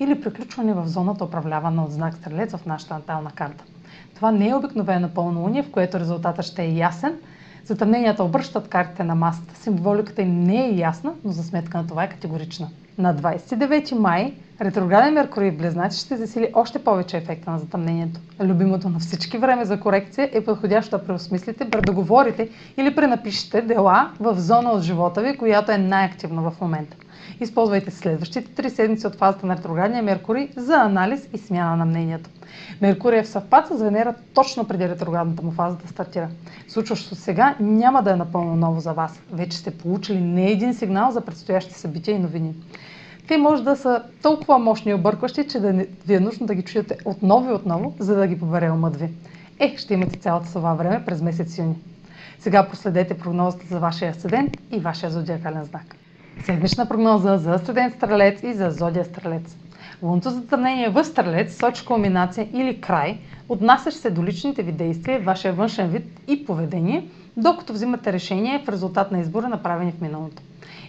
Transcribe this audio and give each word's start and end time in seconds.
или 0.00 0.20
приключване 0.20 0.74
в 0.74 0.88
зоната 0.88 1.24
управлявана 1.24 1.84
от 1.84 1.92
знак 1.92 2.14
Стрелец 2.14 2.56
в 2.56 2.66
нашата 2.66 2.94
натална 2.94 3.30
карта. 3.30 3.64
Това 4.14 4.30
не 4.30 4.48
е 4.48 4.54
обикновено 4.54 5.08
пълнолуние, 5.08 5.62
в 5.62 5.70
което 5.70 6.00
резултатът 6.00 6.44
ще 6.44 6.62
е 6.62 6.74
ясен. 6.74 7.16
Затъмненията 7.64 8.24
обръщат 8.24 8.68
картите 8.68 9.04
на 9.04 9.14
масата. 9.14 9.56
Символиката 9.56 10.22
им 10.22 10.40
не 10.40 10.66
е 10.66 10.76
ясна, 10.76 11.12
но 11.24 11.32
за 11.32 11.42
сметка 11.44 11.78
на 11.78 11.86
това 11.86 12.04
е 12.04 12.08
категорична. 12.08 12.68
На 12.98 13.16
29 13.16 13.98
май 13.98 14.34
ретрограден 14.60 15.14
Меркурий 15.14 15.50
в 15.50 15.56
Близнаци 15.56 15.98
ще 15.98 16.16
засили 16.16 16.50
още 16.54 16.78
повече 16.78 17.16
ефекта 17.16 17.50
на 17.50 17.58
затъмнението. 17.58 18.20
Любимото 18.40 18.88
на 18.88 18.98
всички 18.98 19.38
време 19.38 19.64
за 19.64 19.80
корекция 19.80 20.30
е 20.32 20.44
подходящо 20.44 20.98
да 20.98 21.04
преосмислите, 21.04 21.70
предоговорите 21.70 22.48
или 22.76 22.94
пренапишете 22.94 23.62
дела 23.62 24.10
в 24.20 24.40
зона 24.40 24.70
от 24.70 24.82
живота 24.82 25.22
ви, 25.22 25.36
която 25.36 25.72
е 25.72 25.78
най-активна 25.78 26.50
в 26.50 26.60
момента. 26.60 26.96
Използвайте 27.40 27.90
следващите 27.90 28.54
три 28.54 28.70
седмици 28.70 29.06
от 29.06 29.14
фазата 29.14 29.46
на 29.46 29.56
ретроградния 29.56 30.02
Меркурий 30.02 30.48
за 30.56 30.74
анализ 30.74 31.28
и 31.32 31.38
смяна 31.38 31.76
на 31.76 31.84
мнението. 31.84 32.30
Меркурий 32.80 33.18
е 33.18 33.22
в 33.22 33.28
съвпад 33.28 33.66
с 33.66 33.82
Венера 33.82 34.14
точно 34.34 34.64
преди 34.64 34.88
ретроградната 34.88 35.42
му 35.42 35.50
фаза 35.50 35.76
да 35.76 35.88
стартира. 35.88 36.28
Случващото 36.68 37.14
сега 37.14 37.54
няма 37.60 38.02
да 38.02 38.12
е 38.12 38.16
напълно 38.16 38.56
ново 38.56 38.80
за 38.80 38.92
вас. 38.92 39.20
Вече 39.32 39.58
сте 39.58 39.70
получили 39.70 40.20
не 40.20 40.50
един 40.50 40.74
сигнал 40.74 41.10
за 41.10 41.20
предстоящи 41.20 41.74
събития 41.74 42.16
и 42.16 42.18
новини. 42.18 42.54
Те 43.28 43.38
може 43.38 43.62
да 43.62 43.76
са 43.76 44.02
толкова 44.22 44.58
мощни 44.58 44.90
и 44.90 44.94
объркващи, 44.94 45.48
че 45.48 45.60
да 45.60 45.72
ви 46.06 46.14
е 46.14 46.20
нужно 46.20 46.46
да 46.46 46.54
ги 46.54 46.62
чуете 46.62 46.98
отново 47.04 47.50
и 47.50 47.54
отново, 47.54 47.94
за 47.98 48.14
да 48.14 48.26
ги 48.26 48.38
побере 48.38 48.70
умът 48.70 48.96
ви. 48.96 49.08
Е, 49.58 49.74
ще 49.78 49.94
имате 49.94 50.18
цялото 50.18 50.46
това 50.46 50.74
време 50.74 51.04
през 51.04 51.22
месец 51.22 51.58
юни. 51.58 51.74
Сега 52.38 52.68
последете 52.68 53.18
прогнозата 53.18 53.66
за 53.66 53.78
вашия 53.78 54.10
асцендент 54.10 54.52
и 54.70 54.80
вашия 54.80 55.10
зодиакален 55.10 55.64
знак. 55.64 55.96
Седмична 56.44 56.88
прогноза 56.88 57.36
за 57.36 57.58
студент 57.58 57.94
Стрелец 57.94 58.42
и 58.42 58.54
за 58.54 58.70
Зодия 58.70 59.04
Стрелец. 59.04 59.56
Лунто 60.02 60.30
затъмнение 60.30 60.88
в 60.88 61.04
Стрелец 61.04 61.56
сочи 61.56 61.84
кулминация 61.84 62.48
или 62.52 62.80
край, 62.80 63.18
отнасящ 63.48 63.98
се 63.98 64.10
до 64.10 64.24
личните 64.24 64.62
ви 64.62 64.72
действия, 64.72 65.20
вашия 65.20 65.52
външен 65.52 65.88
вид 65.88 66.20
и 66.28 66.46
поведение, 66.46 67.08
докато 67.36 67.72
взимате 67.72 68.12
решение 68.12 68.62
в 68.64 68.68
резултат 68.68 69.12
на 69.12 69.20
избора, 69.20 69.48
направени 69.48 69.92
в 69.92 70.00
миналото. 70.00 70.42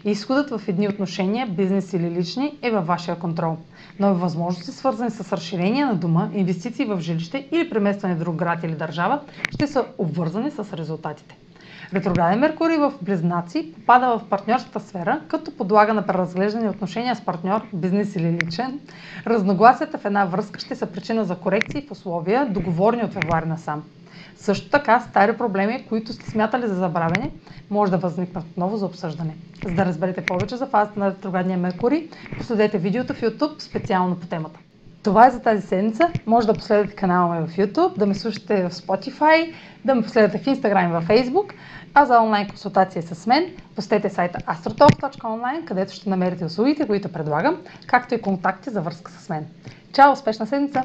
Изходът 0.06 0.50
в 0.52 0.68
едни 0.68 0.88
отношения, 0.88 1.48
бизнес 1.48 1.94
или 1.94 2.12
лични, 2.12 2.58
е 2.62 2.72
във 2.72 2.88
вашия 2.88 3.16
контрол. 3.16 3.58
Нови 4.00 4.22
възможности, 4.22 4.72
свързани 4.72 5.12
с 5.12 5.34
разширение 5.34 5.86
на 5.86 5.96
дома, 5.96 6.30
инвестиции 6.34 6.86
в 6.86 7.00
жилище 7.00 7.48
или 7.52 7.70
преместване 7.70 8.16
в 8.16 8.20
друг 8.20 8.36
град 8.36 8.64
или 8.64 8.76
държава, 8.76 9.20
ще 9.52 9.68
са 9.68 9.86
обвързани 9.98 10.52
с 10.52 10.74
резултатите. 10.74 11.38
Ретрограден 11.94 12.40
Меркурий 12.40 12.78
в 12.78 12.94
Близнаци 13.02 13.74
попада 13.76 14.20
в 14.20 14.30
партньорската 14.30 14.80
сфера, 14.80 15.22
като 15.28 15.58
подлага 15.58 15.94
на 15.94 16.08
преразглеждане 16.08 16.70
отношения 16.70 17.16
с 17.16 17.22
партньор, 17.22 17.62
бизнес 17.74 18.16
или 18.16 18.32
личен. 18.32 18.80
Разногласията 19.28 19.98
в 19.98 20.06
една 20.06 20.26
връзка 20.26 20.60
ще 20.60 20.76
са 20.76 20.86
причина 20.86 21.24
за 21.24 21.36
корекции 21.36 21.86
в 21.88 21.92
условия, 21.92 22.46
договорни 22.46 23.04
от 23.04 23.14
февруари 23.14 23.46
насам. 23.46 23.84
Също 24.38 24.70
така, 24.70 25.00
стари 25.00 25.38
проблеми, 25.38 25.86
които 25.90 26.14
сте 26.14 26.30
смятали 26.30 26.68
за 26.68 26.76
забравени, 26.76 27.32
може 27.70 27.92
да 27.92 27.98
възникнат 27.98 28.44
отново 28.44 28.78
за 28.78 28.86
обсъждане. 28.86 29.36
За 29.66 29.72
да 29.72 29.86
разберете 29.86 30.28
повече 30.28 30.56
за 30.56 30.68
фазата 30.68 31.00
на 31.00 31.10
ретроградния 31.10 31.58
Меркурий, 31.58 32.10
последете 32.38 32.78
видеото 32.78 33.14
в 33.14 33.22
YouTube 33.22 33.62
специално 33.62 34.16
по 34.16 34.28
темата. 34.28 34.60
Това 35.06 35.28
е 35.28 35.32
за 35.32 35.40
тази 35.40 35.68
седмица. 35.68 36.10
Може 36.26 36.48
да 36.48 36.54
последвате 36.54 36.96
канала 36.96 37.36
ми 37.36 37.48
в 37.48 37.56
YouTube, 37.56 37.98
да 37.98 38.06
ме 38.06 38.14
слушате 38.16 38.64
в 38.64 38.72
Spotify, 38.72 39.54
да 39.86 39.96
ме 39.96 40.02
последвате 40.02 40.38
в 40.38 40.46
Instagram 40.46 40.90
и 40.90 40.92
в 40.92 41.08
Facebook. 41.08 41.54
А 41.94 42.06
за 42.06 42.20
онлайн 42.20 42.48
консултация 42.48 43.04
с 43.04 43.28
мен, 43.28 43.52
посетете 43.76 44.10
сайта 44.10 44.40
astrotalk.online, 44.40 45.66
където 45.66 45.94
ще 45.94 46.10
намерите 46.10 46.46
услугите, 46.46 46.88
които 46.88 47.10
предлагам, 47.10 47.62
както 47.88 48.14
и 48.14 48.22
контакти 48.22 48.70
за 48.70 48.82
връзка 48.82 49.12
с 49.12 49.30
мен. 49.30 49.46
Чао! 49.94 50.12
Успешна 50.12 50.48
седмица! 50.48 50.84